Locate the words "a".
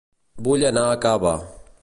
0.87-0.97